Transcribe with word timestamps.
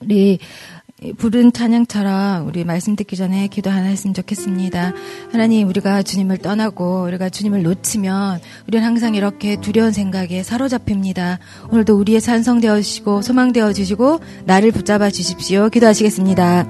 우리 0.00 0.38
부른 1.16 1.52
찬양처럼 1.52 2.48
우리 2.48 2.64
말씀 2.64 2.96
듣기 2.96 3.16
전에 3.16 3.46
기도 3.46 3.70
하나 3.70 3.86
했으면 3.86 4.14
좋겠습니다. 4.14 4.92
하나님, 5.30 5.68
우리가 5.68 6.02
주님을 6.02 6.38
떠나고 6.38 7.04
우리가 7.04 7.28
주님을 7.28 7.62
놓치면 7.62 8.40
우리는 8.66 8.84
항상 8.84 9.14
이렇게 9.14 9.60
두려운 9.60 9.92
생각에 9.92 10.42
사로잡힙니다. 10.42 11.38
오늘도 11.70 11.96
우리의 11.96 12.20
산성되어 12.20 12.80
주시고 12.80 13.22
소망되어 13.22 13.72
주시고 13.72 14.18
나를 14.44 14.72
붙잡아 14.72 15.10
주십시오. 15.10 15.68
기도하시겠습니다. 15.68 16.66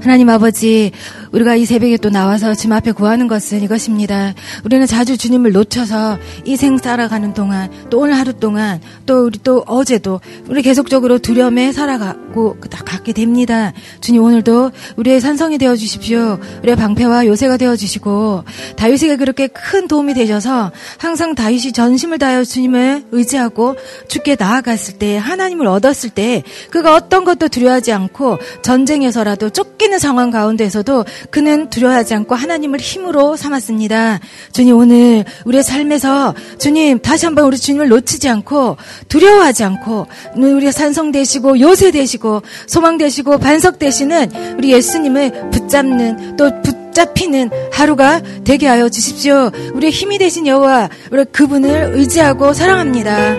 하나님 0.00 0.28
아버지, 0.30 0.92
우리가 1.34 1.56
이 1.56 1.64
새벽에 1.64 1.96
또 1.96 2.10
나와서 2.10 2.54
주님 2.54 2.72
앞에 2.74 2.92
구하는 2.92 3.26
것은 3.26 3.60
이것입니다. 3.62 4.34
우리는 4.64 4.86
자주 4.86 5.16
주님을 5.16 5.50
놓쳐서 5.50 6.18
이생 6.44 6.78
살아가는 6.78 7.34
동안, 7.34 7.70
또 7.90 7.98
오늘 7.98 8.16
하루 8.16 8.32
동안, 8.32 8.80
또 9.04 9.24
우리 9.24 9.40
또 9.42 9.64
어제도 9.66 10.20
우리 10.48 10.62
계속적으로 10.62 11.18
두려움에 11.18 11.72
살아가고 11.72 12.58
갖게 12.84 13.12
됩니다. 13.12 13.72
주님 14.00 14.22
오늘도 14.22 14.70
우리의 14.96 15.20
산성이 15.20 15.58
되어 15.58 15.74
주십시오. 15.74 16.38
우리의 16.62 16.76
방패와 16.76 17.26
요새가 17.26 17.56
되어 17.56 17.74
주시고 17.74 18.44
다윗에게 18.76 19.16
그렇게 19.16 19.48
큰 19.48 19.88
도움이 19.88 20.14
되셔서 20.14 20.70
항상 20.98 21.34
다윗이 21.34 21.72
전심을 21.72 22.18
다하여 22.18 22.44
주님을 22.44 23.06
의지하고 23.10 23.74
주께 24.06 24.36
나아갔을 24.38 24.98
때 24.98 25.16
하나님을 25.16 25.66
얻었을 25.66 26.10
때 26.10 26.44
그가 26.70 26.94
어떤 26.94 27.24
것도 27.24 27.48
두려워하지 27.48 27.92
않고 27.92 28.38
전쟁에서라도 28.62 29.50
쫓기는 29.50 29.98
상황 29.98 30.30
가운데서도 30.30 31.04
그는 31.30 31.70
두려워하지 31.70 32.14
않고 32.14 32.34
하나님을 32.34 32.80
힘으로 32.80 33.36
삼았습니다. 33.36 34.20
주님 34.52 34.76
오늘 34.76 35.24
우리의 35.44 35.62
삶에서 35.62 36.34
주님 36.58 37.00
다시 37.00 37.26
한번 37.26 37.46
우리 37.46 37.56
주님을 37.58 37.88
놓치지 37.88 38.28
않고 38.28 38.76
두려워하지 39.08 39.64
않고 39.64 40.06
우리의 40.36 40.72
산성 40.72 41.12
되시고 41.12 41.60
요새 41.60 41.90
되시고 41.90 42.42
소망 42.66 42.98
되시고 42.98 43.38
반석 43.38 43.78
되시는 43.78 44.56
우리 44.58 44.72
예수님을 44.72 45.50
붙잡는 45.50 46.36
또 46.36 46.50
붙 46.62 46.84
잡히는 46.94 47.50
하루가 47.72 48.22
되게 48.44 48.66
하여 48.66 48.88
주십시오. 48.88 49.50
우리의 49.74 49.92
힘이 49.92 50.16
되신 50.18 50.46
여호와 50.46 50.88
우리 51.10 51.24
그분을 51.24 51.92
의지하고 51.94 52.54
사랑합니다. 52.54 53.34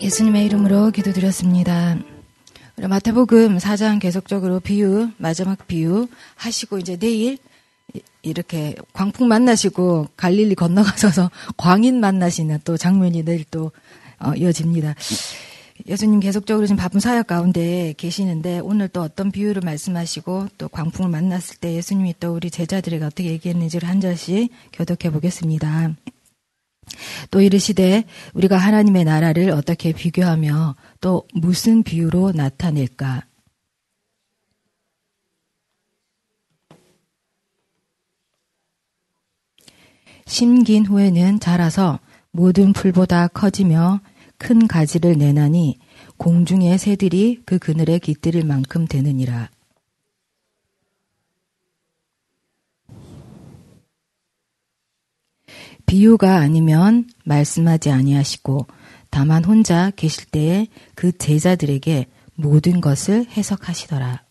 예수님의 0.00 0.44
이름으로 0.46 0.90
기도드렸습니다. 0.90 1.96
마태복음 2.76 3.58
4장 3.58 4.00
계속적으로 4.00 4.60
비유, 4.60 5.10
마지막 5.18 5.66
비유 5.66 6.08
하시고 6.36 6.78
이제 6.78 6.96
내일 6.96 7.38
이렇게 8.22 8.74
광풍 8.92 9.28
만나시고 9.28 10.08
갈릴리 10.16 10.54
건너가셔서 10.54 11.30
광인 11.56 12.00
만나시는 12.00 12.60
또 12.64 12.76
장면이 12.76 13.24
내일 13.24 13.44
또 13.50 13.72
어, 14.18 14.34
이어집니다. 14.34 14.94
예수님 15.86 16.20
계속적으로 16.20 16.66
지금 16.66 16.76
바쁜 16.76 17.00
사역 17.00 17.26
가운데 17.26 17.92
계시는데 17.96 18.60
오늘 18.60 18.88
또 18.88 19.02
어떤 19.02 19.32
비유를 19.32 19.62
말씀하시고 19.64 20.48
또 20.56 20.68
광풍을 20.68 21.10
만났을 21.10 21.56
때 21.56 21.74
예수님이 21.74 22.14
또 22.20 22.34
우리 22.34 22.50
제자들에게 22.50 23.04
어떻게 23.04 23.30
얘기했는지를 23.30 23.88
한 23.88 24.00
절씩 24.00 24.50
교독해 24.72 25.10
보겠습니다. 25.12 25.94
또 27.30 27.40
이르시되 27.40 28.04
우리가 28.34 28.56
하나님의 28.56 29.04
나라를 29.04 29.50
어떻게 29.50 29.92
비교하며 29.92 30.76
또 31.00 31.26
무슨 31.34 31.82
비유로 31.82 32.32
나타낼까? 32.32 33.26
심긴 40.26 40.86
후에는 40.86 41.40
자라서 41.40 41.98
모든 42.30 42.72
풀보다 42.72 43.28
커지며 43.28 44.00
큰 44.38 44.66
가지를 44.66 45.18
내나니 45.18 45.78
공중의 46.16 46.78
새들이 46.78 47.42
그 47.44 47.58
그늘에 47.58 47.98
깃들일 47.98 48.44
만큼 48.44 48.86
되느니라. 48.86 49.50
비유가 55.92 56.36
아니면 56.36 57.06
말씀하지 57.24 57.90
아니하시고 57.90 58.66
다만 59.10 59.44
혼자 59.44 59.90
계실 59.90 60.24
때에 60.24 60.68
그 60.94 61.12
제자들에게 61.18 62.06
모든 62.34 62.80
것을 62.80 63.26
해석하시더라. 63.26 64.24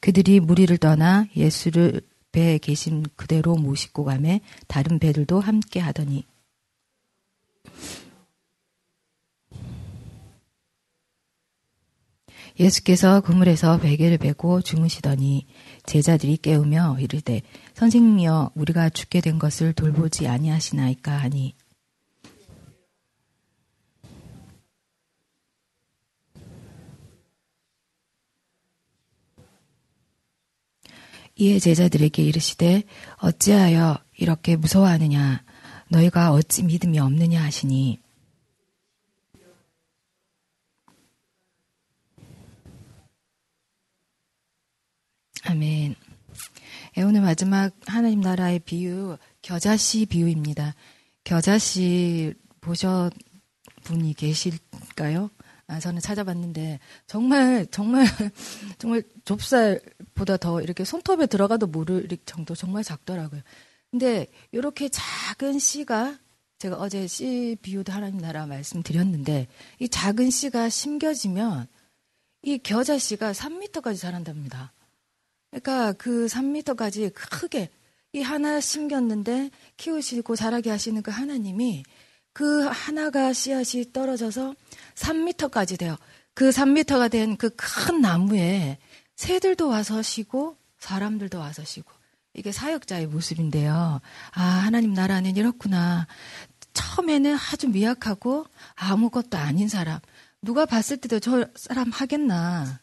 그들이 0.00 0.40
무리를 0.40 0.76
떠나 0.78 1.26
예수를 1.36 2.00
배에 2.32 2.58
계신 2.58 3.04
그대로 3.14 3.54
모시고 3.54 4.02
가매 4.02 4.40
다른 4.66 4.98
배들도 4.98 5.38
함께 5.38 5.78
하더니 5.78 6.26
예수께서 12.58 13.20
그물에서 13.20 13.78
베개를 13.78 14.18
베고 14.18 14.62
주무시더니 14.62 15.46
제자들이 15.86 16.36
깨우며 16.36 16.98
이르되 17.00 17.42
선생님이여 17.74 18.52
우리가 18.54 18.90
죽게 18.90 19.20
된 19.20 19.38
것을 19.38 19.72
돌보지 19.72 20.28
아니하시나이까 20.28 21.12
하니. 21.12 21.54
이에 31.36 31.58
제자들에게 31.58 32.22
이르시되 32.22 32.82
어찌하여 33.16 33.98
이렇게 34.18 34.54
무서워하느냐? 34.56 35.42
너희가 35.88 36.32
어찌 36.32 36.62
믿음이 36.62 36.98
없느냐 36.98 37.42
하시니 37.42 38.01
아멘. 45.44 45.96
예, 46.96 47.02
오늘 47.02 47.20
마지막 47.20 47.72
하나님 47.86 48.20
나라의 48.20 48.60
비유 48.60 49.16
겨자씨 49.42 50.06
비유입니다. 50.06 50.74
겨자씨 51.24 52.34
보셔 52.60 53.10
분이 53.82 54.14
계실까요? 54.14 55.30
아, 55.66 55.80
저는 55.80 56.00
찾아봤는데 56.00 56.78
정말 57.06 57.66
정말 57.70 58.04
정말 58.78 59.02
좁쌀보다 59.24 60.36
더 60.36 60.60
이렇게 60.60 60.84
손톱에 60.84 61.26
들어가도 61.26 61.66
모를 61.66 62.06
정도 62.24 62.54
정말 62.54 62.84
작더라고요. 62.84 63.40
근데 63.90 64.26
이렇게 64.52 64.88
작은 64.88 65.58
씨가 65.58 66.18
제가 66.58 66.76
어제 66.76 67.06
씨 67.08 67.56
비유도 67.62 67.92
하나님 67.92 68.18
나라 68.18 68.46
말씀드렸는데 68.46 69.48
이 69.80 69.88
작은 69.88 70.30
씨가 70.30 70.68
심겨지면 70.68 71.66
이 72.42 72.58
겨자 72.58 72.98
씨가 72.98 73.32
3미터까지 73.32 73.98
자란답니다. 73.98 74.72
그러니까 75.52 75.92
그 75.92 76.26
3미터까지 76.26 77.12
크게 77.14 77.70
이 78.14 78.20
하나 78.22 78.60
심겼는데 78.60 79.50
키우시고 79.76 80.36
자라게 80.36 80.70
하시는 80.70 81.00
그 81.02 81.10
하나님이 81.10 81.84
그 82.32 82.64
하나가 82.66 83.32
씨앗이 83.32 83.92
떨어져서 83.92 84.54
3미터까지 84.94 85.78
돼요. 85.78 85.96
그 86.34 86.50
3미터가 86.50 87.10
된 87.10 87.36
그 87.36 87.50
큰 87.56 88.00
나무에 88.00 88.78
새들도 89.16 89.68
와서 89.68 90.02
쉬고 90.02 90.56
사람들도 90.78 91.38
와서 91.38 91.62
쉬고 91.64 91.90
이게 92.34 92.50
사역자의 92.50 93.06
모습인데요. 93.08 94.00
아, 94.32 94.42
하나님 94.42 94.94
나라는 94.94 95.36
이렇구나. 95.36 96.06
처음에는 96.72 97.36
아주 97.36 97.68
미약하고 97.68 98.46
아무것도 98.74 99.36
아닌 99.36 99.68
사람. 99.68 100.00
누가 100.40 100.64
봤을 100.64 100.96
때도 100.96 101.20
저 101.20 101.46
사람 101.54 101.90
하겠나. 101.90 102.80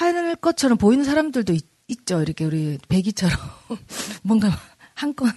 하는 0.00 0.36
것처럼 0.40 0.76
보이는 0.78 1.04
사람들도 1.04 1.52
있, 1.88 2.06
죠 2.06 2.20
이렇게 2.22 2.44
우리 2.44 2.78
배기처럼. 2.88 3.36
뭔가 4.22 4.50
한 4.94 5.14
건 5.14 5.30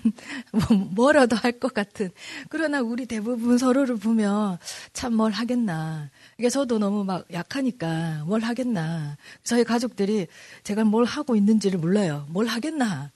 뭐라도 0.96 1.36
할 1.36 1.60
것 1.60 1.74
같은. 1.74 2.10
그러나 2.50 2.82
우리 2.82 3.06
대부분 3.06 3.58
서로를 3.58 3.98
보면 3.98 4.58
참 4.94 5.14
뭘 5.14 5.32
하겠나. 5.32 6.10
이게 6.38 6.50
저도 6.50 6.80
너무 6.80 7.04
막 7.04 7.26
약하니까 7.32 8.24
뭘 8.26 8.42
하겠나. 8.42 9.18
저희 9.44 9.64
가족들이 9.64 10.28
제가 10.64 10.84
뭘 10.86 11.06
하고 11.06 11.36
있는지를 11.36 11.80
몰라요. 11.80 12.26
뭘 12.30 12.48
하겠나. 12.48 13.12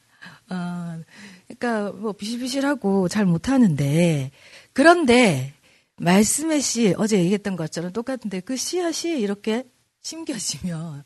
어, 0.49 1.01
그러니까 1.47 1.91
뭐 1.91 2.13
비실비실하고 2.13 3.07
잘 3.07 3.25
못하는데 3.25 4.31
그런데 4.73 5.53
말씀의 5.97 6.61
씨 6.61 6.93
어제 6.97 7.17
얘기했던 7.19 7.55
것처럼 7.55 7.91
똑같은데 7.93 8.39
그 8.41 8.55
씨앗이 8.57 9.19
이렇게 9.19 9.63
심겨지면 10.01 11.03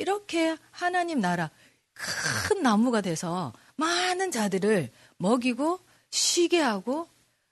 이렇게 0.00 0.56
하나님 0.70 1.20
나라 1.20 1.50
큰 1.92 2.62
나무가 2.62 3.02
돼서 3.02 3.52
많은 3.76 4.30
자들을 4.30 4.90
먹이고 5.18 5.78
쉬게 6.08 6.58
하고 6.58 7.06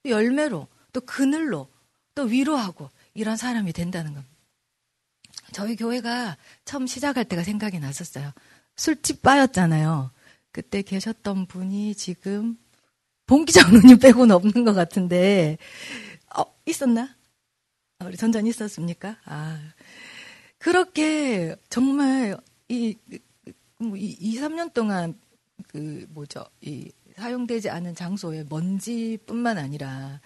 열매로 0.07 0.67
또 0.95 1.01
그늘로 1.03 1.69
또 2.15 2.23
위로하고 2.23 2.89
이런 3.13 3.37
사람이 3.37 3.75
된다는 3.75 4.15
겁니다. 4.15 4.35
저희 5.53 5.77
교회가 5.77 6.39
처음 6.65 6.87
시작할 6.87 7.27
때가 7.27 7.43
생각이 7.43 7.79
났었어요. 7.81 8.33
술집 8.77 9.21
바였잖아요. 9.21 10.11
그때 10.51 10.81
계셨던 10.81 11.47
분이 11.47 11.95
지금 11.97 12.57
본기장로님 13.27 13.99
빼고는 14.01 14.35
없는 14.35 14.65
것 14.65 14.73
같은데, 14.73 15.59
어, 16.35 16.45
있었나? 16.65 17.15
아, 17.99 18.07
우리 18.07 18.17
전전 18.17 18.47
있었습니까? 18.47 19.19
아, 19.27 19.61
그렇게 20.59 21.55
정말 21.71 22.37
이, 22.69 22.97
뭐 23.79 23.97
이, 23.97 24.17
2, 24.21 24.39
3년 24.41 24.73
동안 24.75 25.19
그 25.69 26.07
뭐죠, 26.11 26.45
이 26.61 26.91
사용되지 27.17 27.71
않은 27.71 27.95
장소에 27.95 28.45
먼지뿐만 28.49 29.59
아니라 29.59 30.21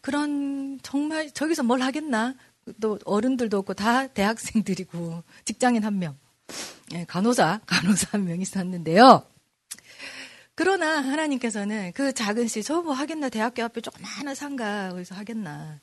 그런 0.00 0.78
정말 0.82 1.30
저기서 1.30 1.62
뭘 1.64 1.80
하겠나? 1.80 2.34
또 2.80 2.98
어른들도 3.04 3.56
없고 3.58 3.74
다 3.74 4.06
대학생들이고 4.08 5.22
직장인 5.44 5.84
한 5.84 5.98
명, 5.98 6.18
예, 6.92 7.04
간호사, 7.04 7.60
간호사 7.66 8.08
한 8.12 8.24
명 8.24 8.40
있었는데요. 8.40 9.24
그러나 10.54 11.00
하나님께서는 11.00 11.92
그 11.94 12.12
작은 12.12 12.48
시, 12.48 12.62
저뭐 12.62 12.92
하겠나, 12.92 13.28
대학교 13.28 13.62
앞에 13.62 13.80
조그마한 13.80 14.34
상가, 14.34 14.90
거기서 14.90 15.14
하겠나. 15.14 15.80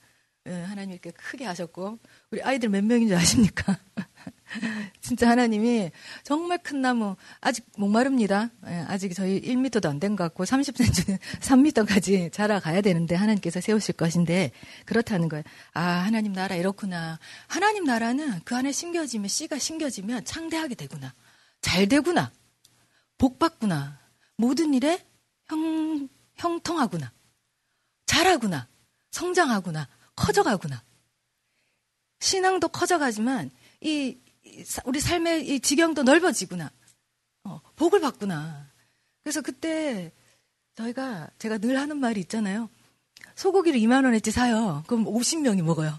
예, 0.48 0.52
하나님 0.64 0.92
이렇게 0.92 1.12
크게 1.12 1.46
하셨고, 1.46 2.00
우리 2.32 2.42
아이들 2.44 2.70
몇 2.70 2.84
명인 2.84 3.08
줄 3.08 3.18
아십니까? 3.18 3.78
진짜 5.02 5.30
하나님이 5.30 5.92
정말 6.24 6.60
큰 6.60 6.82
나무, 6.82 7.16
아직 7.42 7.66
목마릅니다. 7.78 8.52
예, 8.68 8.86
아직 8.88 9.14
저희 9.16 9.42
1m도 9.42 9.86
안 9.90 10.00
된 10.00 10.16
것 10.16 10.24
같고, 10.26 10.44
30cm는 10.46 11.20
3m까지 11.42 12.32
자라가야 12.34 12.82
되는데, 12.82 13.16
하나님께서 13.16 13.60
세우실 13.60 13.96
것인데, 13.96 14.52
그렇다는 14.86 15.30
거예요. 15.30 15.44
아, 15.74 15.82
하나님 15.82 16.32
나라 16.34 16.56
이렇구나. 16.56 17.18
하나님 17.48 17.84
나라는 17.86 18.42
그 18.46 18.56
안에 18.56 18.72
심겨지면, 18.72 19.28
씨가 19.28 19.58
심겨지면 19.58 20.26
창대하게 20.26 20.76
되구나. 20.76 21.14
잘 21.62 21.88
되구나. 21.88 22.32
복 23.18 23.40
받구나. 23.40 24.00
모든 24.38 24.74
일에 24.76 25.04
형, 25.48 26.08
형통하구나. 26.36 27.12
잘하구나. 28.06 28.68
성장하구나. 29.12 29.88
커져가구나. 30.16 30.84
신앙도 32.20 32.70
커져가지만 32.70 33.52
이, 33.82 34.18
우리 34.86 35.00
삶의 35.00 35.48
이 35.48 35.60
지경도 35.60 36.04
넓어지구나. 36.04 36.72
어, 37.44 37.62
복을 37.76 38.02
받구나. 38.02 38.72
그래서 39.24 39.42
그때 39.42 40.12
저희가 40.76 41.30
제가 41.38 41.58
늘 41.58 41.80
하는 41.80 41.98
말이 41.98 42.20
있잖아요. 42.22 42.70
소고기를 43.36 43.80
2만 43.82 44.06
원어치 44.06 44.32
사요. 44.32 44.84
그럼 44.88 45.06
50명이 45.06 45.62
먹어요. 45.62 45.98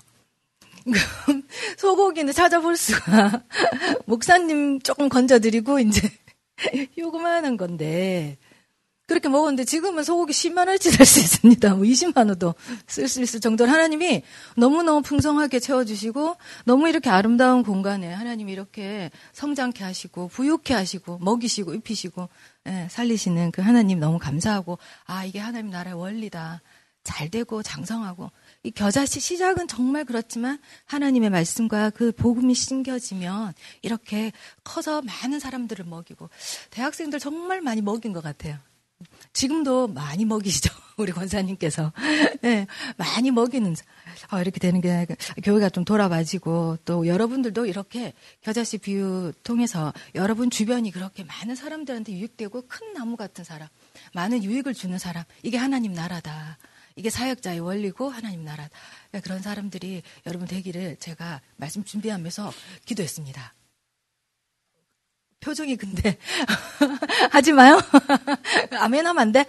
그럼 0.85 1.43
소고기는 1.79 2.33
찾아볼 2.33 2.77
수가 2.77 3.43
목사님 4.07 4.81
조금 4.81 5.09
건져드리고 5.09 5.81
이제 5.81 6.09
요금하는 6.99 7.57
건데 7.57 8.39
그렇게 9.07 9.29
먹었는데 9.29 9.65
지금은 9.65 10.03
소고기 10.03 10.33
10만 10.33 10.67
원치 10.69 10.91
살 10.91 11.07
수 11.07 11.21
있습니다. 11.21 11.75
뭐 11.75 11.85
20만 11.85 12.29
원도 12.29 12.55
쓸 12.89 13.07
수 13.09 13.23
있을 13.23 13.41
정도로 13.41 13.71
하나님이 13.71 14.23
너무너무 14.57 15.03
풍성하게 15.03 15.61
채워주시고 15.61 16.37
너무 16.65 16.89
이렇게 16.89 17.09
아름다운 17.09 17.63
공간에 17.63 18.13
하나님이 18.13 18.53
이렇게 18.53 19.11
성장케 19.33 19.85
하시고 19.85 20.29
부유케 20.29 20.75
하시고 20.75 21.19
먹이시고 21.19 21.75
입히시고 21.75 22.29
예, 22.69 22.89
살리시는 22.91 23.53
그 23.53 23.63
하나님 23.63 24.01
너무 24.01 24.19
감사하고 24.19 24.79
아 25.07 25.25
이게 25.25 25.39
하나님 25.39 25.71
나라의 25.71 25.95
원리다. 25.97 26.63
잘 27.05 27.31
되고 27.31 27.63
장성하고 27.63 28.33
이 28.65 28.73
겨자씨 28.73 29.21
시작은 29.21 29.69
정말 29.69 30.05
그렇지만 30.05 30.59
하나님의 30.87 31.31
말씀과 31.31 31.91
그 31.91 32.11
복음이 32.11 32.53
심겨지면 32.53 33.55
이렇게 33.83 34.33
커서 34.65 35.03
많은 35.03 35.39
사람들을 35.39 35.85
먹이고 35.85 36.29
대학생들 36.71 37.21
정말 37.21 37.61
많이 37.61 37.81
먹인 37.81 38.13
것 38.13 38.25
같아요. 38.25 38.59
지금도 39.33 39.89
많이 39.89 40.25
먹이시죠. 40.25 40.73
우리 40.97 41.13
권사님께서. 41.13 41.93
네, 42.41 42.67
많이 42.97 43.31
먹이는, 43.31 43.75
어, 44.33 44.41
이렇게 44.41 44.59
되는 44.59 44.81
게 44.81 45.07
교회가 45.45 45.69
좀 45.69 45.85
돌아봐지고 45.85 46.79
또 46.85 47.07
여러분들도 47.07 47.67
이렇게 47.67 48.15
겨자씨 48.41 48.79
비유 48.79 49.33
통해서 49.43 49.93
여러분 50.15 50.49
주변이 50.49 50.91
그렇게 50.91 51.25
많은 51.25 51.55
사람들한테 51.55 52.13
유익되고 52.13 52.67
큰 52.67 52.95
나무 52.95 53.17
같은 53.17 53.45
사람, 53.45 53.69
많은 54.15 54.43
유익을 54.43 54.73
주는 54.73 54.99
사람, 54.99 55.25
이게 55.43 55.59
하나님 55.59 55.93
나라다. 55.93 56.57
이게 56.99 57.11
사역자의 57.11 57.61
원리고 57.61 58.09
하나님 58.09 58.43
나라. 58.43 58.71
그런 59.23 59.43
사람들이 59.43 60.03
여러분 60.25 60.49
되기를 60.49 60.97
제가 60.97 61.43
말씀 61.57 61.85
준비하면서 61.85 62.51
기도했습니다. 62.87 63.53
표정이 65.47 65.77
근데 65.77 66.19
하지 67.31 67.53
마요. 67.53 67.79
아멘 68.81 69.07
하면 69.07 69.19
안 69.23 69.31
돼. 69.31 69.47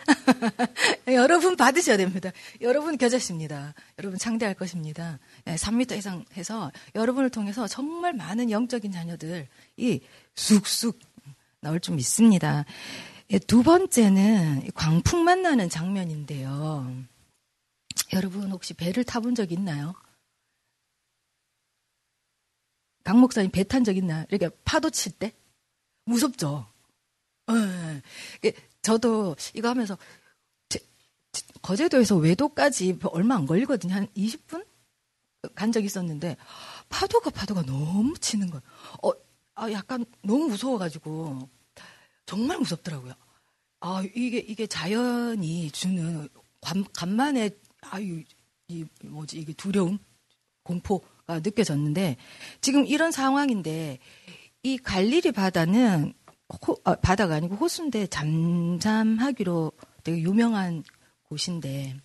여러분 1.12 1.56
받으셔야 1.56 1.98
됩니다. 1.98 2.30
여러분 2.62 3.00
겨자십니다. 3.00 3.74
여러분 3.98 4.20
창대할 4.20 4.54
것입니다. 4.54 5.18
3m 5.46 5.94
예, 5.94 5.98
이상 5.98 6.24
해서 6.36 6.72
여러분을 6.94 7.32
통해서 7.32 7.68
정말 7.68 8.14
많은 8.14 8.52
영적인 8.52 8.92
자녀들이 8.92 10.02
쑥쑥 10.36 11.00
나올 11.62 11.80
좀 11.80 11.98
있습니다. 11.98 12.66
예, 13.32 13.40
두 13.40 13.64
번째는 13.64 14.70
광풍 14.76 15.24
만나는 15.24 15.68
장면인데요. 15.68 16.94
여러분 18.14 18.52
혹시 18.52 18.76
배를 18.76 19.04
타본 19.04 19.34
적 19.34 19.52
있나요? 19.52 19.96
강 23.04 23.20
목사님 23.20 23.50
배 23.50 23.64
탄 23.64 23.84
적 23.84 23.98
있나요? 23.98 24.26
이렇게 24.30 24.50
파도 24.64 24.92
칠 24.92 25.12
때? 25.14 25.34
무섭죠. 26.08 26.66
네. 28.42 28.54
저도 28.82 29.36
이거 29.54 29.70
하면서 29.70 29.98
제, 30.70 30.80
거제도에서 31.62 32.16
외도까지 32.16 32.98
얼마 33.12 33.36
안 33.36 33.46
걸리거든요. 33.46 33.94
한 33.94 34.08
20분 34.16 34.66
간 35.56 35.72
적이 35.72 35.86
있었는데 35.88 36.38
파도가 36.90 37.30
파도가 37.30 37.64
너무 37.64 38.18
치는 38.18 38.50
거예요. 38.50 38.62
어, 39.04 39.12
아, 39.56 39.72
약간 39.72 40.06
너무 40.22 40.48
무서워가지고 40.48 41.50
정말 42.26 42.58
무섭더라고요. 42.60 43.14
아, 43.82 44.04
이게 44.16 44.38
이게 44.40 44.68
자연이 44.68 45.70
주는 45.72 46.30
간, 46.62 46.86
간만에 46.94 47.50
아유 47.82 48.24
이 48.70 48.86
뭐지 49.04 49.38
이게 49.40 49.54
두려움, 49.54 50.00
공포가 50.64 51.40
느껴졌는데 51.40 52.18
지금 52.62 52.86
이런 52.86 53.12
상황인데 53.12 54.00
이 54.64 54.78
갈릴리 54.78 55.32
바다는 55.32 56.14
호, 56.68 56.78
아, 56.84 56.96
바다가 56.96 57.36
아니고 57.36 57.56
호수인데 57.56 58.08
잠잠하기로 58.08 59.72
되게 60.04 60.22
유명한 60.22 60.84
곳인데 61.24 61.98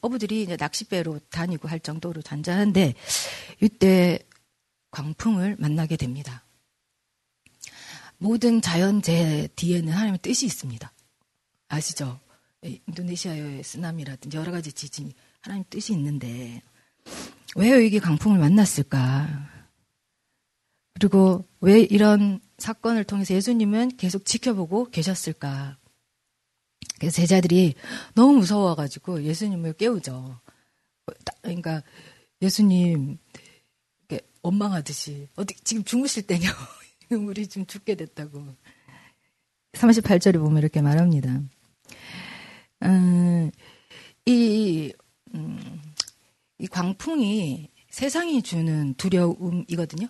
어부들이 0.00 0.42
이제 0.42 0.56
낚싯배로 0.56 1.20
다니고 1.30 1.68
할 1.68 1.80
정도로 1.80 2.22
잔잔한데 2.22 2.94
이때 3.60 4.18
광풍을 4.90 5.56
만나게 5.58 5.96
됩니다. 5.96 6.44
모든 8.18 8.62
자연재해 8.62 9.48
뒤에는 9.56 9.92
하나님의 9.92 10.20
뜻이 10.22 10.46
있습니다. 10.46 10.90
아시죠? 11.68 12.18
인도네시아의 12.62 13.62
쓰나미라든지 13.62 14.36
여러 14.36 14.50
가지 14.50 14.72
지진이 14.72 15.14
하나님 15.40 15.64
뜻이 15.68 15.92
있는데 15.92 16.62
왜 17.56 17.84
이게 17.84 17.98
강풍을 17.98 18.38
만났을까? 18.38 19.55
그리고 20.98 21.44
왜 21.60 21.80
이런 21.80 22.40
사건을 22.56 23.04
통해서 23.04 23.34
예수님은 23.34 23.98
계속 23.98 24.24
지켜보고 24.24 24.86
계셨을까? 24.90 25.76
그래서 26.98 27.16
제자들이 27.16 27.74
너무 28.14 28.38
무서워가지고 28.38 29.24
예수님을 29.24 29.74
깨우죠. 29.74 30.40
그러니까 31.42 31.82
예수님 32.40 33.18
원망하듯이 34.40 35.28
어디 35.36 35.54
지금 35.64 35.84
주무실 35.84 36.26
때냐? 36.26 36.48
우리 37.10 37.46
지금 37.46 37.66
죽게 37.66 37.94
됐다고. 37.96 38.54
38절에 39.72 40.38
보면 40.38 40.58
이렇게 40.58 40.80
말합니다. 40.80 41.42
음, 42.84 43.50
이, 44.24 44.92
음, 45.34 45.82
이 46.58 46.66
광풍이 46.66 47.70
세상이 47.90 48.42
주는 48.42 48.94
두려움이거든요. 48.94 50.08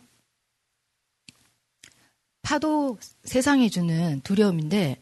파도 2.46 2.96
세상이 3.24 3.70
주는 3.70 4.20
두려움인데 4.20 5.00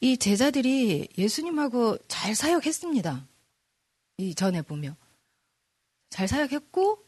이 0.00 0.18
제자들이 0.18 1.08
예수님하고 1.16 1.96
잘 2.06 2.34
사역했습니다. 2.34 3.26
이 4.18 4.34
전에 4.34 4.60
보면 4.60 4.94
잘 6.10 6.28
사역했고 6.28 7.02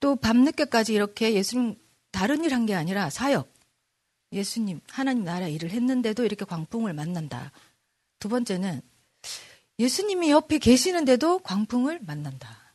또 0.00 0.16
밤늦게까지 0.16 0.92
이렇게 0.92 1.34
예수님 1.34 1.76
다른 2.10 2.42
일 2.44 2.52
한 2.52 2.66
게 2.66 2.74
아니라 2.74 3.08
사역 3.08 3.48
예수님 4.32 4.80
하나님 4.88 5.22
나라 5.22 5.46
일을 5.46 5.70
했는데도 5.70 6.24
이렇게 6.24 6.44
광풍을 6.44 6.92
만난다. 6.92 7.52
두 8.18 8.28
번째는 8.28 8.80
예수님이 9.78 10.32
옆에 10.32 10.58
계시는데도 10.58 11.38
광풍을 11.40 12.00
만난다. 12.02 12.74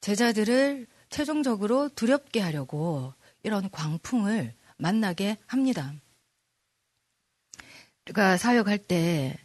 제자들을 0.00 0.88
최종적으로 1.10 1.90
두렵게 1.90 2.40
하려고 2.40 3.14
이런 3.46 3.70
광풍을 3.70 4.52
만나게 4.76 5.36
합니다. 5.46 5.94
우리가 8.04 8.36
사역할 8.38 8.76
때 8.76 9.38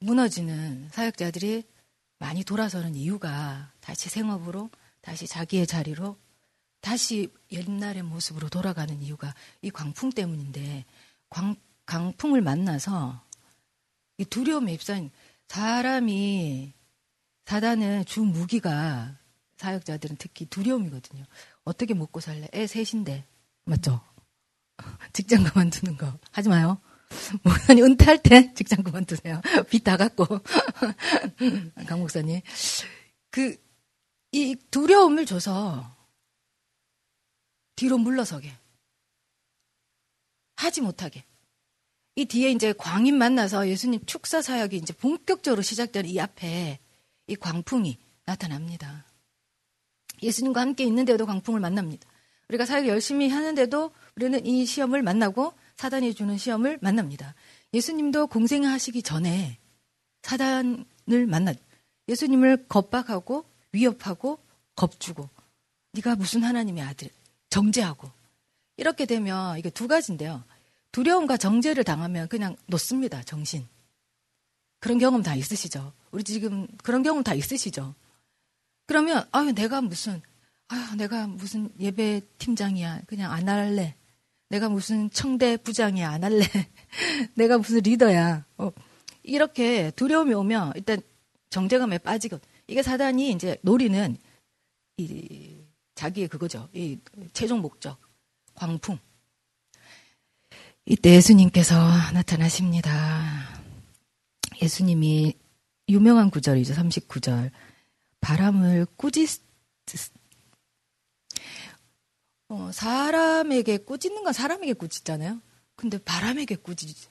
무너지는 0.00 0.88
사역자들이 0.90 1.62
많이 2.18 2.42
돌아서는 2.42 2.96
이유가 2.96 3.70
다시 3.80 4.08
생업으로, 4.08 4.70
다시 5.00 5.28
자기의 5.28 5.68
자리로, 5.68 6.18
다시 6.80 7.32
옛날의 7.52 8.02
모습으로 8.02 8.48
돌아가는 8.48 9.00
이유가 9.00 9.32
이 9.60 9.70
광풍 9.70 10.10
때문인데, 10.10 10.84
광, 11.30 11.54
강풍을 11.86 12.40
만나서 12.40 13.24
이 14.18 14.24
두려움에 14.24 14.72
입사인 14.72 15.12
사람이 15.46 16.72
사단의 17.46 18.04
주 18.06 18.22
무기가 18.22 19.16
사역자들은 19.58 20.16
특히 20.16 20.44
두려움이거든요. 20.46 21.24
어떻게 21.64 21.94
먹고 21.94 22.20
살래? 22.20 22.48
애 22.54 22.66
셋인데. 22.66 23.26
맞죠? 23.64 24.00
직장 25.12 25.44
그만두는 25.44 25.96
거. 25.96 26.18
하지 26.30 26.48
마요. 26.48 26.80
목사님 27.44 27.84
은퇴할 27.84 28.22
때 28.22 28.52
직장 28.54 28.82
그만두세요. 28.82 29.40
빚 29.70 29.84
다 29.84 29.96
갚고. 29.96 30.26
강 31.86 32.00
목사님. 32.00 32.40
그, 33.30 33.56
이 34.32 34.56
두려움을 34.70 35.26
줘서 35.26 35.94
뒤로 37.76 37.98
물러서게. 37.98 38.52
하지 40.56 40.80
못하게. 40.80 41.24
이 42.14 42.24
뒤에 42.26 42.50
이제 42.50 42.72
광인 42.74 43.16
만나서 43.16 43.68
예수님 43.68 44.04
축사 44.06 44.42
사역이 44.42 44.76
이제 44.76 44.92
본격적으로 44.92 45.62
시작된 45.62 46.06
이 46.06 46.20
앞에 46.20 46.78
이 47.26 47.36
광풍이 47.36 47.98
나타납니다. 48.26 49.06
예수님과 50.22 50.60
함께 50.60 50.84
있는데도 50.84 51.26
광풍을 51.26 51.60
만납니다. 51.60 52.08
우리가 52.48 52.66
사역 52.66 52.86
열심히 52.86 53.28
하는데도 53.28 53.92
우리는 54.16 54.44
이 54.44 54.66
시험을 54.66 55.02
만나고 55.02 55.54
사단이 55.76 56.14
주는 56.14 56.36
시험을 56.36 56.78
만납니다. 56.80 57.34
예수님도 57.72 58.26
공생하시기 58.26 59.02
전에 59.02 59.58
사단을 60.22 61.26
만났. 61.26 61.56
예수님을 62.08 62.66
겁박하고 62.68 63.44
위협하고 63.72 64.38
겁주고 64.76 65.28
네가 65.92 66.16
무슨 66.16 66.42
하나님의 66.42 66.82
아들 66.82 67.08
정죄하고 67.50 68.10
이렇게 68.76 69.06
되면 69.06 69.58
이게 69.58 69.70
두 69.70 69.88
가지인데요. 69.88 70.42
두려움과 70.92 71.36
정죄를 71.36 71.84
당하면 71.84 72.28
그냥 72.28 72.56
놓습니다. 72.66 73.22
정신. 73.22 73.66
그런 74.78 74.98
경험 74.98 75.22
다 75.22 75.34
있으시죠? 75.34 75.92
우리 76.10 76.22
지금 76.24 76.66
그런 76.82 77.02
경험 77.02 77.22
다 77.22 77.34
있으시죠? 77.34 77.94
그러면 78.92 79.24
아유 79.32 79.54
내가 79.54 79.80
무슨 79.80 80.20
아유 80.68 80.96
내가 80.98 81.26
무슨 81.26 81.70
예배 81.80 82.20
팀장이야. 82.36 83.00
그냥 83.06 83.32
안 83.32 83.48
할래. 83.48 83.94
내가 84.50 84.68
무슨 84.68 85.08
청대 85.08 85.56
부장이야. 85.56 86.10
안 86.10 86.22
할래. 86.22 86.44
내가 87.34 87.56
무슨 87.56 87.78
리더야. 87.78 88.44
어, 88.58 88.70
이렇게 89.22 89.92
두려움이 89.92 90.34
오면 90.34 90.74
일단 90.76 91.00
정제감에 91.48 91.98
빠지고 91.98 92.38
이게 92.66 92.82
사단이 92.82 93.30
이제 93.30 93.56
노리는 93.62 94.18
이 94.98 95.56
자기의 95.94 96.28
그거죠. 96.28 96.68
이 96.74 96.98
최종 97.32 97.62
목적 97.62 97.98
광풍. 98.52 98.98
이때 100.84 101.14
예수님께서 101.14 101.78
나타나십니다. 102.12 103.48
예수님이 104.60 105.32
유명한 105.88 106.28
구절이죠. 106.28 106.74
39절. 106.74 107.50
바람을 108.22 108.86
꾸짖, 108.96 109.42
어, 112.48 112.72
사람에게 112.72 113.78
꾸짖는 113.78 114.24
건 114.24 114.32
사람에게 114.32 114.72
꾸짖잖아요. 114.72 115.40
근데 115.74 115.98
바람에게 115.98 116.56
꾸짖, 116.56 117.10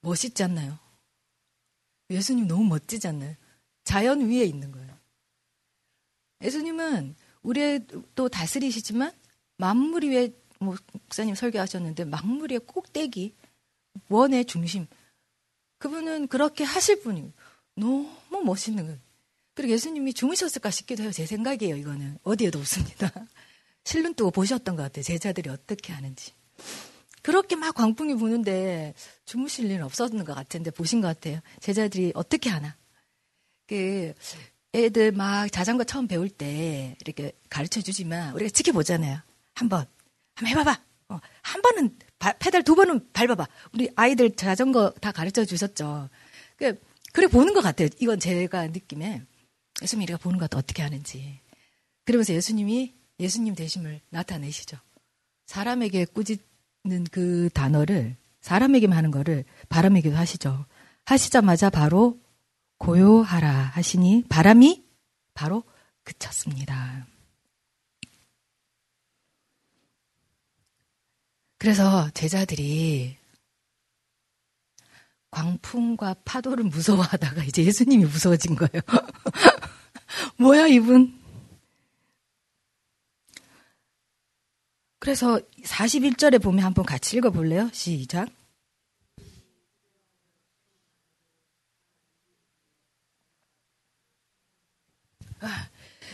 멋있지 0.00 0.42
않나요? 0.42 0.78
예수님 2.10 2.48
너무 2.48 2.64
멋지지 2.64 3.06
않나요? 3.08 3.34
자연 3.84 4.28
위에 4.28 4.44
있는 4.44 4.72
거예요. 4.72 4.96
예수님은 6.42 7.14
우리의 7.42 7.86
또 8.14 8.28
다스리시지만 8.28 9.12
만물 9.58 10.04
위에 10.04 10.32
뭐 10.58 10.76
목사님 10.92 11.34
설교하셨는데 11.34 12.04
만물의 12.04 12.60
꼭대기 12.60 13.34
원의 14.08 14.46
중심 14.46 14.86
그분은 15.78 16.28
그렇게 16.28 16.64
하실 16.64 17.02
분이 17.02 17.32
너무 17.74 18.42
멋있는 18.44 18.86
거예요. 18.86 19.05
그리고 19.56 19.72
예수님이 19.72 20.12
주무셨을까 20.12 20.70
싶기도 20.70 21.02
해요. 21.02 21.10
제 21.12 21.24
생각이에요. 21.24 21.76
이거는 21.76 22.18
어디에도 22.22 22.58
없습니다. 22.58 23.10
실눈 23.84 24.14
뜨고 24.14 24.30
보셨던 24.30 24.76
것 24.76 24.82
같아요. 24.82 25.02
제자들이 25.02 25.48
어떻게 25.48 25.92
하는지. 25.94 26.32
그렇게 27.22 27.56
막 27.56 27.74
광풍이 27.74 28.14
부는데 28.16 28.94
주무실 29.24 29.70
일은 29.70 29.82
없었는 29.82 30.24
것 30.24 30.34
같은데 30.34 30.70
보신 30.70 31.00
것 31.00 31.08
같아요. 31.08 31.40
제자들이 31.60 32.12
어떻게 32.14 32.50
하나. 32.50 32.76
그 33.66 34.12
애들 34.74 35.12
막 35.12 35.50
자전거 35.50 35.84
처음 35.84 36.06
배울 36.06 36.28
때 36.28 36.94
이렇게 37.00 37.32
가르쳐 37.48 37.80
주지만 37.80 38.34
우리가 38.34 38.50
지켜보잖아요. 38.50 39.20
한 39.54 39.68
번 39.70 39.86
한번 40.34 40.50
해봐봐. 40.50 40.82
어, 41.08 41.20
한 41.40 41.62
번은 41.62 41.96
바, 42.18 42.32
페달 42.34 42.62
두 42.62 42.74
번은 42.74 43.10
밟아봐. 43.14 43.48
우리 43.72 43.88
아이들 43.96 44.36
자전거 44.36 44.90
다 45.00 45.12
가르쳐 45.12 45.46
주셨죠. 45.46 46.10
그 46.56 46.78
그래 47.12 47.26
보는 47.26 47.54
것 47.54 47.62
같아요. 47.62 47.88
이건 48.00 48.20
제가 48.20 48.66
느낌에 48.66 49.22
예수님이 49.82 50.04
우리가 50.04 50.18
보는 50.18 50.38
것 50.38 50.48
같아 50.50 50.58
어떻게 50.58 50.82
하는지. 50.82 51.40
그러면서 52.04 52.32
예수님이 52.32 52.94
예수님 53.18 53.54
되심을 53.54 54.00
나타내시죠. 54.10 54.78
사람에게 55.46 56.06
꾸짖는 56.06 57.04
그 57.10 57.50
단어를 57.54 58.16
사람에게만 58.40 58.96
하는 58.96 59.10
거를 59.10 59.44
바람에게도 59.68 60.16
하시죠. 60.16 60.66
하시자마자 61.04 61.70
바로 61.70 62.20
고요하라 62.78 63.50
하시니 63.50 64.24
바람이 64.28 64.84
바로 65.34 65.64
그쳤습니다. 66.04 67.06
그래서 71.58 72.10
제자들이 72.10 73.16
광풍과 75.30 76.16
파도를 76.24 76.64
무서워하다가 76.64 77.44
이제 77.44 77.64
예수님이 77.64 78.04
무서워진 78.04 78.54
거예요. 78.54 78.80
뭐야, 80.38 80.66
이분? 80.66 81.18
그래서 84.98 85.40
41절에 85.62 86.42
보면 86.42 86.64
한번 86.64 86.84
같이 86.84 87.16
읽어볼래요? 87.16 87.70
시작. 87.72 88.28
아, 95.40 95.68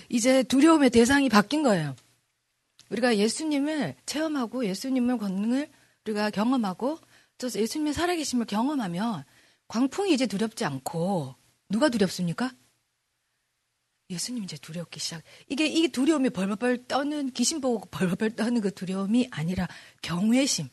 이제 0.09 0.43
두려움의 0.43 0.91
대상이 0.91 1.29
바뀐 1.29 1.62
거예요. 1.62 1.97
우리가 2.91 3.17
예수님을 3.17 3.97
체험하고 4.07 4.67
예수님의 4.67 5.19
권능을 5.19 5.71
우리가 6.05 6.31
경험하고 6.31 6.99
또 7.38 7.47
예수님의 7.47 7.95
살아계심을 7.95 8.47
경험하면 8.47 9.25
광풍이 9.69 10.12
이제 10.12 10.26
두렵지 10.26 10.64
않고 10.64 11.35
누가 11.69 11.88
두렵습니까? 11.88 12.52
예수님 14.12 14.45
이제 14.45 14.57
두렵기 14.57 15.00
시작. 15.00 15.23
이게 15.49 15.66
이 15.66 15.88
두려움이 15.88 16.31
벌벌벌 16.31 16.87
떠는 16.87 17.33
귀신 17.33 17.61
보고 17.61 17.87
벌벌벌 17.87 18.37
떠는 18.37 18.61
그 18.61 18.73
두려움이 18.73 19.28
아니라 19.31 19.69
경외심. 20.02 20.69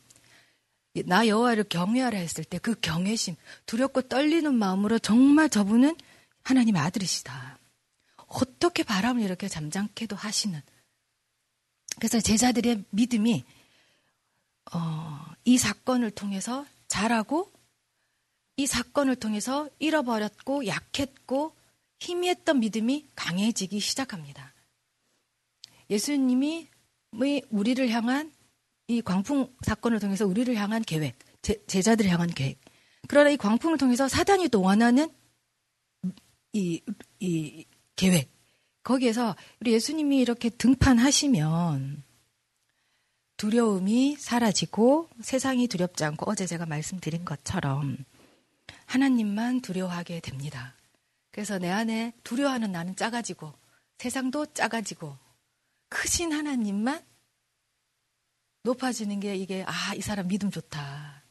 나 1.06 1.26
여호와를 1.26 1.64
경외하라 1.64 2.18
했을 2.18 2.44
때 2.44 2.58
그 2.58 2.74
경외심, 2.80 3.36
두렵고 3.66 4.02
떨리는 4.02 4.52
마음으로 4.52 4.98
정말 4.98 5.48
저분은 5.48 5.96
하나님의 6.42 6.82
아들이시다. 6.82 7.58
어떻게 8.26 8.82
바람을 8.82 9.22
이렇게 9.22 9.48
잠잠케도 9.48 10.14
하시는 10.14 10.60
그래서 11.96 12.20
제자들의 12.20 12.84
믿음이 12.90 13.44
어, 14.72 15.20
이 15.44 15.58
사건을 15.58 16.12
통해서 16.12 16.64
자라고 16.86 17.50
이 18.56 18.66
사건을 18.66 19.16
통해서 19.16 19.68
잃어버렸고 19.78 20.66
약했고 20.66 21.54
희미했던 22.00 22.60
믿음이 22.60 23.08
강해지기 23.14 23.78
시작합니다. 23.78 24.54
예수님이 25.90 26.68
우리를 27.50 27.88
향한 27.90 28.32
이 28.88 29.02
광풍 29.02 29.54
사건을 29.62 30.00
통해서 30.00 30.26
우리를 30.26 30.54
향한 30.56 30.82
계획, 30.82 31.16
제, 31.42 31.64
제자들을 31.66 32.10
향한 32.10 32.28
계획. 32.28 32.60
그러나 33.06 33.30
이 33.30 33.36
광풍을 33.36 33.78
통해서 33.78 34.08
사단이 34.08 34.48
또 34.48 34.62
원하는 34.62 35.08
이, 36.52 36.80
이 37.20 37.64
계획, 37.96 38.30
거기에서 38.82 39.36
우리 39.60 39.72
예수님이 39.72 40.18
이렇게 40.18 40.48
등판하시면 40.48 42.02
두려움이 43.36 44.16
사라지고 44.16 45.08
세상이 45.20 45.66
두렵지 45.68 46.04
않고 46.04 46.30
어제 46.30 46.46
제가 46.46 46.66
말씀드린 46.66 47.24
것처럼 47.24 47.96
하나님만 48.86 49.60
두려워하게 49.60 50.20
됩니다. 50.20 50.74
그래서 51.32 51.58
내 51.58 51.70
안에 51.70 52.12
두려워하는 52.24 52.72
나는 52.72 52.96
작아지고 52.96 53.52
세상도 53.98 54.46
작아지고 54.46 55.16
크신 55.88 56.32
하나님만 56.32 57.04
높아지는 58.62 59.20
게 59.20 59.36
이게 59.36 59.64
아, 59.66 59.94
이 59.94 60.00
사람 60.00 60.28
믿음 60.28 60.50
좋다. 60.50 61.22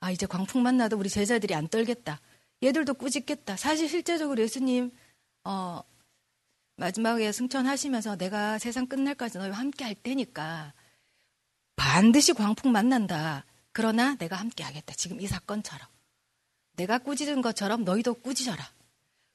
아, 0.00 0.10
이제 0.10 0.26
광풍 0.26 0.62
만나도 0.62 0.98
우리 0.98 1.08
제자들이 1.08 1.54
안 1.54 1.68
떨겠다. 1.68 2.20
얘들도 2.62 2.94
꾸짖겠다. 2.94 3.56
사실 3.56 3.88
실제적으로 3.88 4.42
예수님 4.42 4.92
어, 5.44 5.80
마지막에 6.76 7.32
승천하시면서 7.32 8.16
내가 8.16 8.58
세상 8.58 8.86
끝날까지 8.86 9.38
너희와 9.38 9.56
함께 9.56 9.84
할 9.84 9.94
테니까 9.94 10.74
반드시 11.76 12.32
광풍 12.32 12.72
만난다. 12.72 13.44
그러나 13.72 14.14
내가 14.16 14.36
함께 14.36 14.64
하겠다. 14.64 14.94
지금 14.94 15.20
이 15.20 15.26
사건처럼. 15.26 15.86
내가 16.72 16.98
꾸짖은 16.98 17.42
것처럼 17.42 17.84
너희도 17.84 18.14
꾸짖어라. 18.14 18.75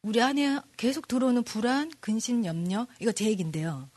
우리 0.03 0.21
안에 0.21 0.59
계속 0.77 1.07
들어오는 1.07 1.43
불안, 1.43 1.91
근심, 1.99 2.43
염려, 2.45 2.87
이거 2.99 3.11
제 3.11 3.25
얘기인데요. 3.25 3.89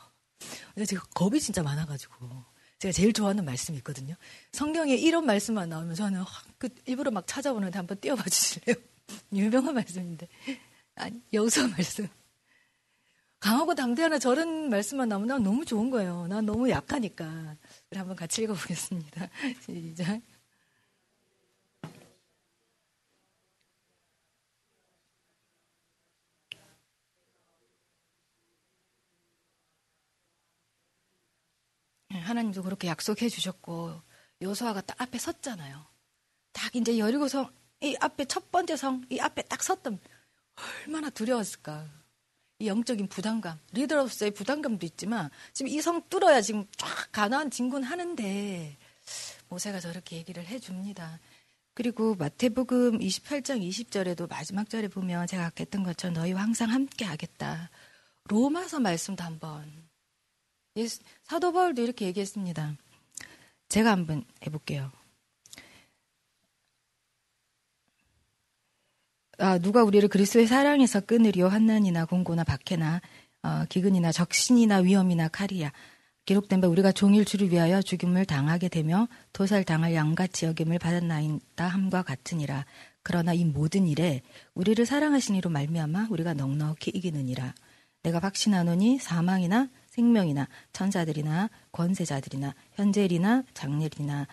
근데 0.74 0.84
제가 0.84 1.02
겁이 1.14 1.40
진짜 1.40 1.62
많아가지고. 1.62 2.44
제가 2.78 2.92
제일 2.92 3.12
좋아하는 3.14 3.44
말씀이 3.46 3.78
있거든요. 3.78 4.14
성경에 4.52 4.94
이런 4.94 5.24
말씀만 5.24 5.70
나오면 5.70 5.94
저는 5.94 6.22
그 6.58 6.68
일부러 6.84 7.10
막 7.10 7.26
찾아보는데 7.26 7.78
한번 7.78 7.98
띄워봐 7.98 8.24
주실래요? 8.24 8.76
유명한 9.32 9.74
말씀인데. 9.74 10.28
아니, 10.96 11.22
여우서 11.32 11.66
말씀. 11.68 12.06
강하고 13.40 13.74
담대하나 13.74 14.18
저런 14.18 14.68
말씀만 14.68 15.08
나오면 15.08 15.28
난 15.28 15.42
너무 15.42 15.64
좋은 15.64 15.90
거예요. 15.90 16.26
난 16.28 16.44
너무 16.44 16.68
약하니까. 16.68 17.56
한번 17.94 18.16
같이 18.16 18.42
읽어보겠습니다. 18.42 19.28
시작. 19.64 20.20
하나님도 32.24 32.62
그렇게 32.62 32.88
약속해 32.88 33.28
주셨고 33.28 34.00
요소아가 34.42 34.80
딱 34.82 35.00
앞에 35.00 35.18
섰잖아요. 35.18 35.86
딱 36.52 36.74
이제 36.76 36.98
여리고성 36.98 37.50
이 37.82 37.96
앞에 38.00 38.24
첫 38.26 38.50
번째 38.50 38.76
성 38.76 39.04
이 39.10 39.20
앞에 39.20 39.42
딱 39.42 39.62
섰던 39.62 39.98
얼마나 40.86 41.10
두려웠을까. 41.10 41.86
이 42.60 42.68
영적인 42.68 43.08
부담감, 43.08 43.58
리더로서의 43.72 44.30
부담감도 44.32 44.86
있지만 44.86 45.28
지금 45.52 45.68
이 45.72 45.80
성 45.80 46.02
뚫어야 46.08 46.40
지금 46.40 46.66
쫙 46.76 46.88
가나안 47.12 47.50
진군 47.50 47.82
하는데 47.82 48.76
모세가 49.48 49.80
저렇게 49.80 50.16
얘기를 50.16 50.46
해줍니다. 50.46 51.20
그리고 51.74 52.14
마태복음 52.14 53.00
28장 53.00 53.60
20절에도 53.68 54.28
마지막 54.30 54.70
절에 54.70 54.86
보면 54.88 55.26
제가 55.26 55.46
아까 55.46 55.56
했던 55.58 55.82
것처럼 55.82 56.14
너희와 56.14 56.40
항상 56.42 56.70
함께 56.70 57.04
하겠다. 57.04 57.70
로마서 58.28 58.78
말씀도 58.80 59.24
한번 59.24 59.83
예수, 60.76 61.00
사도 61.22 61.52
바울도 61.52 61.82
이렇게 61.82 62.06
얘기했습니다. 62.06 62.76
제가 63.68 63.92
한번 63.92 64.24
해볼게요. 64.44 64.90
아, 69.38 69.58
누가 69.58 69.82
우리를 69.82 70.08
그리스도의 70.08 70.46
사랑에서 70.46 71.00
끊으리요 71.00 71.48
한난이나 71.48 72.04
공고나 72.06 72.44
박해나 72.44 73.00
어, 73.42 73.64
기근이나 73.68 74.12
적신이나 74.12 74.78
위험이나 74.78 75.28
칼이야 75.28 75.72
기록된 76.24 76.60
바 76.60 76.68
우리가 76.68 76.92
종일 76.92 77.24
주를 77.24 77.50
위하여 77.50 77.82
죽임을 77.82 78.24
당하게 78.24 78.68
되며 78.68 79.08
도살 79.32 79.64
당할 79.64 79.94
양같이 79.94 80.46
여김을 80.46 80.78
받았나이다 80.78 81.66
함과 81.66 82.02
같으니라 82.02 82.64
그러나 83.02 83.34
이 83.34 83.44
모든 83.44 83.86
일에 83.86 84.22
우리를 84.54 84.86
사랑하신 84.86 85.34
이로 85.34 85.50
말미암아 85.50 86.08
우리가 86.10 86.34
넉넉히 86.34 86.92
이기느니라 86.94 87.54
내가 88.02 88.20
확신하노니 88.20 88.98
사망이나 88.98 89.68
생명이나 89.94 90.48
천사들이나 90.72 91.50
권세자들이나 91.70 92.54
현재일이나 92.72 93.44
장례일이나 93.54 94.26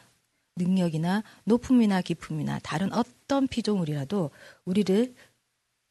능력이나 0.56 1.24
높음이나 1.44 2.02
기품이나 2.02 2.60
다른 2.60 2.92
어떤 2.94 3.48
피조물이라도 3.48 4.32
우리를 4.66 5.16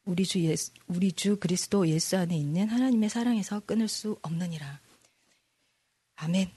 우리 0.03 0.25
주 0.25 0.41
예수, 0.41 0.71
우리 0.87 1.13
주 1.13 1.37
그리스도 1.39 1.87
예수 1.87 2.17
안에 2.17 2.35
있는 2.35 2.67
하나님의 2.67 3.09
사랑에서 3.09 3.61
끊을 3.61 3.87
수 3.87 4.17
없느니라. 4.21 4.81
아멘. 6.15 6.51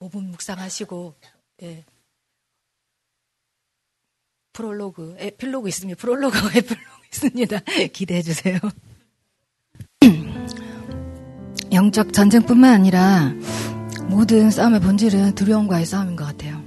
5분 0.00 0.24
묵상하시고 0.30 1.14
예. 1.62 1.84
프롤로그, 4.52 5.16
에필로그 5.18 5.68
있습니다. 5.68 6.00
프롤로그와 6.00 6.50
에필로그 6.56 7.06
있습니다. 7.12 7.58
기대해 7.92 8.22
주세요. 8.22 8.58
영적 11.72 12.12
전쟁뿐만 12.12 12.74
아니라 12.74 13.32
모든 14.08 14.50
싸움의 14.50 14.80
본질은 14.80 15.34
두려움과의 15.34 15.86
싸움인 15.86 16.16
것 16.16 16.24
같아요. 16.24 16.60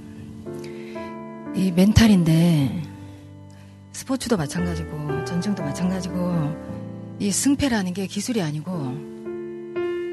이 1.54 1.70
멘탈인데 1.70 2.82
스포츠도 3.92 4.36
마찬가지고 4.36 5.24
전쟁도 5.24 5.62
마찬가지고 5.62 6.54
이 7.18 7.30
승패라는 7.30 7.92
게 7.92 8.06
기술이 8.06 8.42
아니고 8.42 8.72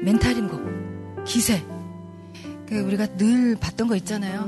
멘탈인 0.02 0.48
거 0.48 0.60
기세. 1.24 1.62
그 2.68 2.78
우리가 2.80 3.06
늘 3.16 3.56
봤던 3.56 3.88
거 3.88 3.96
있잖아요. 3.96 4.46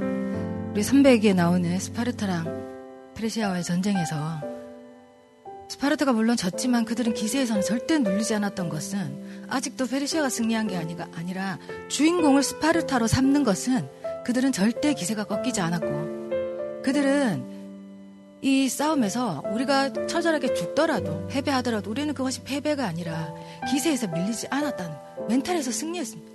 우리 0.73 0.83
300에 0.83 1.35
나오는 1.35 1.79
스파르타랑 1.79 3.13
페르시아와의 3.15 3.65
전쟁에서 3.65 4.54
스파르타가 5.69 6.13
물론 6.13 6.37
졌지만 6.37 6.85
그들은 6.85 7.15
기세에서는 7.15 7.63
절대 7.63 7.99
눌리지 7.99 8.35
않았던 8.35 8.69
것은 8.69 9.47
아직도 9.49 9.87
페르시아가 9.87 10.29
승리한 10.29 10.69
게 10.69 10.77
아니가, 10.77 11.09
아니라 11.15 11.59
주인공을 11.89 12.43
스파르타로 12.43 13.07
삼는 13.07 13.45
것은 13.45 13.89
그들은 14.25 14.53
절대 14.53 14.95
기세가 14.95 15.25
꺾이지 15.25 15.61
않았고 15.61 16.83
그들은 16.83 17.55
이 18.43 18.69
싸움에서 18.69 19.43
우리가 19.53 20.07
처절하게 20.07 20.53
죽더라도 20.53 21.27
패배하더라도 21.29 21.91
우리는 21.91 22.13
그것이 22.13 22.43
패배가 22.43 22.87
아니라 22.87 23.33
기세에서 23.71 24.09
밀리지 24.09 24.49
않았다는 24.51 24.95
멘탈에서 25.29 25.71
승리했습니다. 25.71 26.33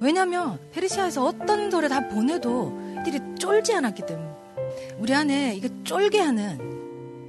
왜냐하면 0.00 0.58
페르시아에서 0.72 1.24
어떤 1.24 1.70
돌에 1.70 1.86
다 1.86 2.08
보내도 2.08 2.76
이들이 3.06 3.36
쫄지 3.38 3.72
않았기 3.74 4.04
때문에 4.06 4.28
우리 4.98 5.14
안에 5.14 5.54
이거 5.54 5.68
쫄게 5.84 6.18
하는 6.18 6.71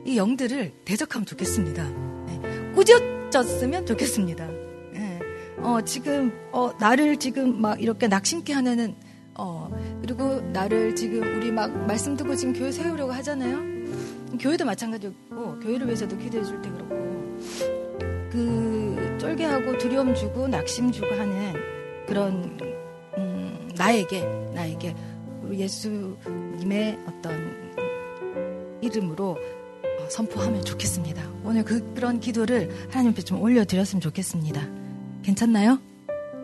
이 0.05 0.17
영들을 0.17 0.71
대적하면 0.85 1.25
좋겠습니다. 1.25 1.83
네. 2.27 2.71
꾸짖었으면 2.75 3.85
좋겠습니다. 3.85 4.47
네. 4.91 5.19
어, 5.59 5.79
지금, 5.81 6.31
어, 6.51 6.71
나를 6.79 7.17
지금 7.17 7.61
막 7.61 7.81
이렇게 7.81 8.07
낙심케 8.07 8.53
하는, 8.53 8.95
어, 9.35 9.69
그리고 10.01 10.41
나를 10.51 10.95
지금 10.95 11.21
우리 11.37 11.51
막 11.51 11.71
말씀 11.87 12.17
듣고 12.17 12.35
지금 12.35 12.53
교회 12.53 12.71
세우려고 12.71 13.11
하잖아요. 13.13 13.73
교회도 14.39 14.65
마찬가지고, 14.65 15.59
교회를 15.61 15.87
위해서도 15.87 16.17
기도해 16.17 16.43
줄 16.43 16.61
때 16.61 16.69
그렇고, 16.69 16.95
그, 18.31 19.17
쫄게하고 19.19 19.77
두려움 19.77 20.13
주고 20.15 20.47
낙심 20.47 20.91
주고 20.91 21.07
하는 21.15 21.53
그런, 22.07 22.57
음, 23.17 23.69
나에게, 23.77 24.21
나에게, 24.53 24.95
우리 25.43 25.59
예수님의 25.59 26.99
어떤 27.07 27.63
이름으로 28.81 29.37
선포하면 30.09 30.63
좋겠습니다. 30.63 31.23
오늘 31.43 31.63
그, 31.63 31.93
그런 31.93 32.19
기도를 32.19 32.69
하나님 32.89 33.11
앞에 33.11 33.21
좀 33.21 33.41
올려드렸으면 33.41 34.01
좋겠습니다. 34.01 34.67
괜찮나요? 35.23 35.79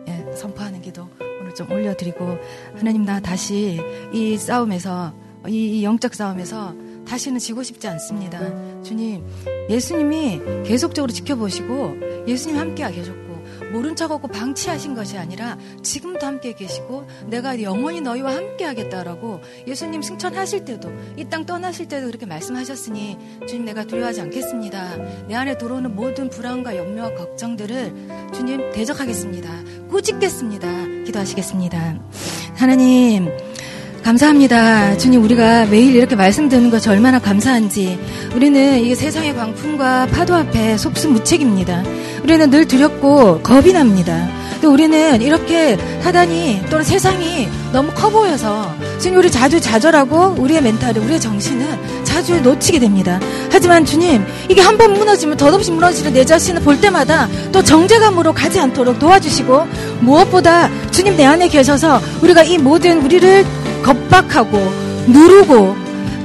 예, 0.08 0.32
선포하는 0.34 0.82
기도 0.82 1.08
오늘 1.40 1.54
좀 1.54 1.70
올려드리고 1.70 2.38
하나님 2.74 3.04
나 3.04 3.20
다시 3.20 3.80
이 4.12 4.36
싸움에서 4.36 5.14
이, 5.48 5.78
이 5.78 5.84
영적 5.84 6.14
싸움에서 6.14 6.74
다시는 7.06 7.38
지고 7.38 7.62
싶지 7.62 7.88
않습니다. 7.88 8.40
주님, 8.82 9.24
예수님이 9.68 10.40
계속적으로 10.64 11.12
지켜보시고 11.12 12.26
예수님 12.28 12.58
함께 12.58 12.88
계셨고 12.90 13.29
모른 13.72 13.96
척하고 13.96 14.28
방치하신 14.28 14.94
것이 14.94 15.16
아니라 15.18 15.56
지금도 15.82 16.24
함께 16.26 16.52
계시고 16.52 17.06
내가 17.26 17.60
영원히 17.62 18.00
너희와 18.00 18.34
함께 18.34 18.64
하겠다라고 18.64 19.40
예수님 19.66 20.02
승천하실 20.02 20.64
때도 20.64 20.90
이 21.16 21.24
땅 21.30 21.46
떠나실 21.46 21.86
때도 21.86 22.06
그렇게 22.08 22.26
말씀하셨으니 22.26 23.16
주님 23.46 23.64
내가 23.64 23.84
두려워하지 23.84 24.20
않겠습니다. 24.22 24.96
내 25.28 25.34
안에 25.36 25.56
들어오는 25.58 25.94
모든 25.94 26.28
불안과 26.28 26.76
염려와 26.76 27.14
걱정들을 27.14 28.30
주님 28.34 28.72
대적하겠습니다. 28.72 29.48
꾸짖겠습니다. 29.90 30.86
기도하시겠습니다. 31.06 31.98
하나님 32.56 33.28
감사합니다. 34.02 34.96
주님, 34.96 35.22
우리가 35.22 35.66
매일 35.66 35.94
이렇게 35.94 36.16
말씀 36.16 36.48
듣는 36.48 36.70
것이 36.70 36.88
얼마나 36.88 37.18
감사한지. 37.18 37.98
우리는 38.34 38.80
이 38.80 38.94
세상의 38.94 39.34
광풍과 39.34 40.06
파도 40.06 40.34
앞에 40.34 40.76
속수무책입니다. 40.76 41.82
우리는 42.22 42.50
늘 42.50 42.66
두렵고 42.66 43.40
겁이 43.42 43.72
납니다. 43.72 44.28
또 44.60 44.72
우리는 44.72 45.20
이렇게 45.22 45.76
하다니 46.02 46.64
또는 46.68 46.84
세상이 46.84 47.48
너무 47.72 47.90
커 47.94 48.10
보여서 48.10 48.74
주님 48.98 49.18
우리 49.18 49.30
자주 49.30 49.58
좌절하고 49.60 50.34
우리의 50.38 50.62
멘탈을 50.62 51.02
우리의 51.02 51.20
정신은 51.20 51.99
자주 52.10 52.40
놓치게 52.40 52.80
됩니다. 52.80 53.20
하지만 53.52 53.84
주님 53.84 54.24
이게 54.48 54.60
한 54.60 54.76
번 54.80 54.94
무너지면 54.94 55.36
덧없이 55.36 55.70
무너지는 55.70 56.12
내 56.14 56.24
자신을 56.24 56.62
볼 56.62 56.80
때마다 56.80 57.28
또 57.52 57.62
정제감으로 57.62 58.32
가지 58.32 58.58
않도록 58.58 58.98
도와주시고 58.98 59.66
무엇보다 60.00 60.70
주님 60.90 61.16
내 61.16 61.24
안에 61.24 61.48
계셔서 61.48 62.00
우리가 62.22 62.42
이 62.42 62.56
모든 62.58 63.02
우리를 63.04 63.44
겁박하고 63.82 64.58
누르고 65.06 65.76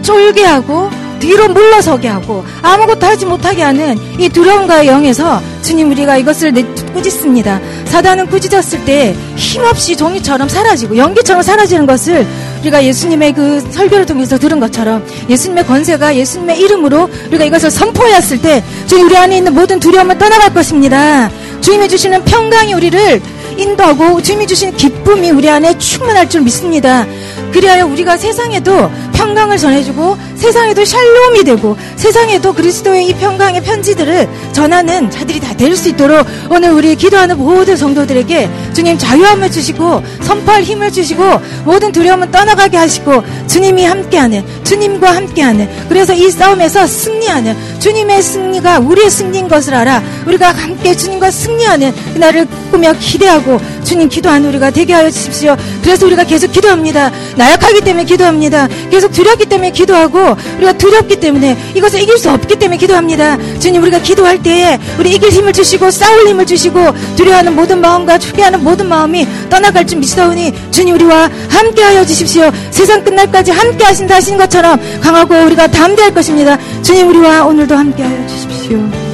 쫄게 0.01 0.43
하고 0.45 0.89
뒤로 1.19 1.49
물러서게 1.49 2.07
하고 2.07 2.43
아무것도 2.61 3.05
하지 3.05 3.25
못하게 3.25 3.63
하는 3.63 3.97
이 4.19 4.29
두려움과의 4.29 4.87
영에서 4.87 5.41
주님 5.61 5.91
우리가 5.91 6.17
이것을 6.17 6.53
꾸짖습니다. 6.93 7.59
사단은 7.85 8.27
꾸짖었을 8.27 8.85
때 8.85 9.15
힘없이 9.35 9.95
종이처럼 9.95 10.47
사라지고 10.47 10.97
연기처럼 10.97 11.41
사라지는 11.41 11.85
것을 11.85 12.25
우리가 12.61 12.83
예수님의 12.83 13.33
그 13.33 13.61
설교를 13.71 14.05
통해서 14.05 14.37
들은 14.37 14.59
것처럼 14.59 15.05
예수님의 15.29 15.65
권세가 15.65 16.15
예수님의 16.15 16.59
이름으로 16.59 17.09
우리가 17.29 17.45
이것을 17.45 17.71
선포했을 17.71 18.41
때 18.41 18.63
주님 18.87 19.07
우리 19.07 19.17
안에 19.17 19.37
있는 19.37 19.53
모든 19.53 19.79
두려움을 19.79 20.17
떠나갈 20.17 20.53
것입니다. 20.53 21.29
주님이 21.61 21.89
주시는 21.89 22.23
평강이 22.25 22.73
우리를 22.73 23.21
인도하고 23.57 24.21
주님이 24.21 24.47
주신 24.47 24.75
기쁨이 24.75 25.31
우리 25.31 25.49
안에 25.49 25.77
충만할 25.77 26.29
줄 26.29 26.41
믿습니다. 26.41 27.05
그리하여 27.51 27.85
우리가 27.85 28.17
세상에도 28.17 28.91
평강을 29.13 29.57
전해주고 29.57 30.17
세상에도 30.35 30.83
샬롬이 30.83 31.43
되고 31.45 31.77
세상에도 31.95 32.53
그리스도의 32.53 33.07
이 33.07 33.13
평강의 33.13 33.63
편지들을 33.63 34.27
전하는 34.51 35.09
자들이 35.09 35.39
다 35.39 35.55
될 35.55 35.75
수 35.75 35.89
있도록 35.89 36.25
오늘 36.49 36.71
우리 36.71 36.95
기도하는 36.95 37.37
모든 37.37 37.75
성도들에게 37.77 38.49
주님 38.73 38.97
자유함을 38.97 39.49
주시고 39.51 40.03
선포할 40.21 40.63
힘을 40.63 40.91
주시고 40.91 41.23
모든 41.63 41.91
두려움은 41.91 42.29
떠나가게 42.31 42.77
하시고 42.77 43.23
주님이 43.47 43.85
함께하는 43.85 44.43
주님과 44.63 45.15
함께하는 45.15 45.67
그래서 45.89 46.13
이 46.13 46.29
싸움에서 46.29 46.85
승리하는 46.87 47.55
주님의 47.79 48.21
승리가 48.21 48.79
우리의 48.79 49.09
승리인 49.09 49.47
것을 49.47 49.73
알아 49.75 50.03
우리가 50.27 50.51
함께 50.51 50.95
주님과 50.95 51.31
승리하는 51.31 51.93
그날을 52.13 52.47
꾸며 52.71 52.93
기대 52.99 53.27
하고 53.45 53.61
주님 53.83 54.09
기도하는 54.09 54.49
우리가 54.49 54.71
되게 54.71 54.93
하여 54.93 55.09
주십시오. 55.09 55.55
그래서 55.83 56.05
우리가 56.07 56.23
계속 56.23 56.51
기도합니다. 56.51 57.11
나약하기 57.37 57.81
때문에 57.81 58.03
기도합니다. 58.03 58.67
계속 58.89 59.11
두렵기 59.11 59.45
때문에 59.45 59.71
기도하고 59.71 60.35
우리가 60.57 60.73
두렵기 60.73 61.19
때문에 61.19 61.55
이것을 61.75 62.01
이길 62.01 62.17
수 62.17 62.31
없기 62.31 62.57
때문에 62.57 62.77
기도합니다. 62.77 63.37
주님 63.59 63.83
우리가 63.83 63.99
기도할 63.99 64.41
때에 64.41 64.79
우리 64.99 65.11
이길 65.11 65.29
힘을 65.29 65.53
주시고 65.53 65.91
싸울 65.91 66.27
힘을 66.27 66.45
주시고 66.45 66.91
두려워하는 67.15 67.55
모든 67.55 67.79
마음과 67.79 68.17
초기하는 68.17 68.63
모든 68.63 68.89
마음이 68.89 69.27
떠나갈 69.49 69.85
줄 69.85 69.99
믿사오니 69.99 70.53
주님 70.71 70.95
우리와 70.95 71.29
함께하여 71.49 72.05
주십시오. 72.05 72.51
세상 72.71 73.03
끝날까지 73.03 73.51
함께하신다 73.51 74.15
하신 74.15 74.37
것처럼 74.37 74.79
강하고 75.01 75.35
우리가 75.35 75.67
담대할 75.67 76.13
것입니다. 76.13 76.57
주님 76.81 77.07
우리와 77.09 77.45
오늘도 77.45 77.75
함께하여 77.75 78.27
주십시오. 78.27 79.04